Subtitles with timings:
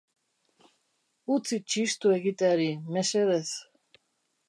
[1.35, 3.47] Utzi txistu egiteari, mesedez.